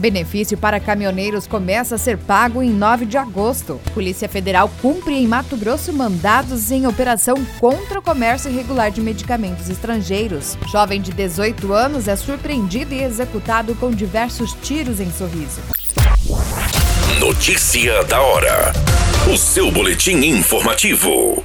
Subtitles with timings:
[0.00, 3.78] Benefício para caminhoneiros começa a ser pago em 9 de agosto.
[3.92, 9.68] Polícia Federal cumpre em Mato Grosso mandados em operação contra o comércio irregular de medicamentos
[9.68, 10.56] estrangeiros.
[10.72, 15.60] Jovem de 18 anos é surpreendido e executado com diversos tiros em sorriso.
[17.20, 18.72] Notícia da hora.
[19.30, 21.44] O seu boletim informativo.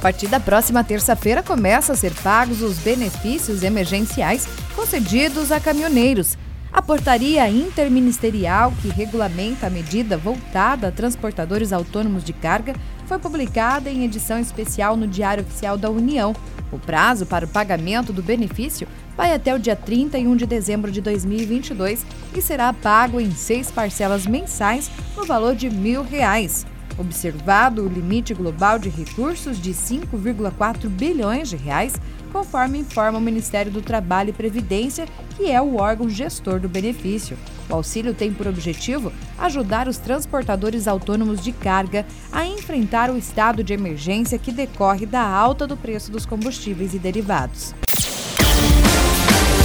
[0.00, 6.38] A partir da próxima terça-feira começam a ser pagos os benefícios emergenciais concedidos a caminhoneiros.
[6.72, 12.74] A portaria interministerial que regulamenta a medida voltada a transportadores autônomos de carga
[13.04, 16.34] foi publicada em edição especial no Diário Oficial da União.
[16.72, 21.02] O prazo para o pagamento do benefício vai até o dia 31 de dezembro de
[21.02, 26.64] 2022 e será pago em seis parcelas mensais no valor de mil reais
[27.00, 31.94] observado o limite global de recursos de 5,4 bilhões de reais,
[32.32, 35.06] conforme informa o Ministério do Trabalho e Previdência,
[35.36, 37.36] que é o órgão gestor do benefício.
[37.68, 43.64] O auxílio tem por objetivo ajudar os transportadores autônomos de carga a enfrentar o estado
[43.64, 47.74] de emergência que decorre da alta do preço dos combustíveis e derivados.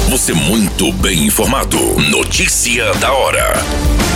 [0.10, 1.78] Você muito bem informado.
[2.10, 4.15] Notícia da hora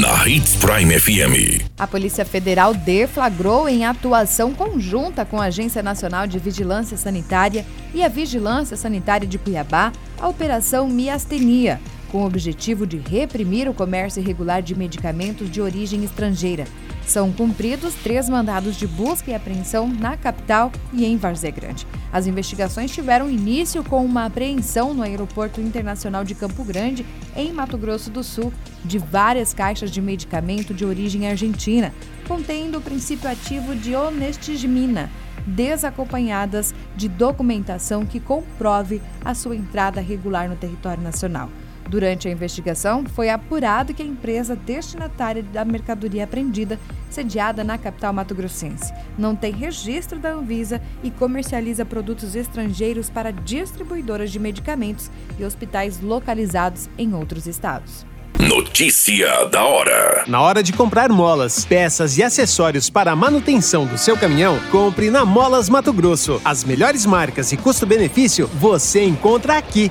[0.00, 1.62] na Hits Prime FM.
[1.78, 8.02] A Polícia Federal deflagrou em atuação conjunta com a Agência Nacional de Vigilância Sanitária e
[8.02, 11.78] a Vigilância Sanitária de Cuiabá a Operação Miastenia,
[12.14, 16.64] com o objetivo de reprimir o comércio irregular de medicamentos de origem estrangeira.
[17.04, 21.84] São cumpridos três mandados de busca e apreensão na capital e em Várzea Grande.
[22.12, 27.04] As investigações tiveram início com uma apreensão no Aeroporto Internacional de Campo Grande,
[27.34, 28.52] em Mato Grosso do Sul,
[28.84, 31.92] de várias caixas de medicamento de origem argentina,
[32.28, 35.10] contendo o princípio ativo de onestigmina,
[35.44, 41.50] desacompanhadas de documentação que comprove a sua entrada regular no território nacional.
[41.88, 46.78] Durante a investigação, foi apurado que a empresa destinatária da mercadoria apreendida,
[47.10, 54.32] sediada na capital mato-grossense, não tem registro da Anvisa e comercializa produtos estrangeiros para distribuidoras
[54.32, 58.06] de medicamentos e hospitais localizados em outros estados.
[58.38, 60.24] Notícia da hora.
[60.26, 65.08] Na hora de comprar molas, peças e acessórios para a manutenção do seu caminhão, compre
[65.08, 66.40] na Molas Mato Grosso.
[66.44, 69.90] As melhores marcas e custo-benefício você encontra aqui.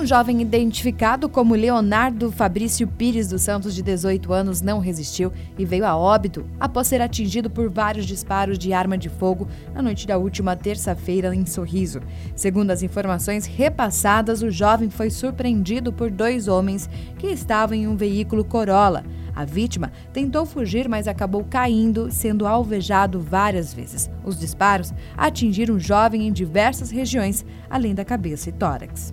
[0.00, 5.66] Um jovem identificado como Leonardo Fabrício Pires dos Santos, de 18 anos, não resistiu e
[5.66, 10.06] veio a óbito após ser atingido por vários disparos de arma de fogo na noite
[10.06, 12.00] da última terça-feira em Sorriso.
[12.34, 16.88] Segundo as informações repassadas, o jovem foi surpreendido por dois homens
[17.18, 19.04] que estavam em um veículo Corolla.
[19.36, 24.08] A vítima tentou fugir, mas acabou caindo, sendo alvejado várias vezes.
[24.24, 29.12] Os disparos atingiram o jovem em diversas regiões, além da cabeça e tórax.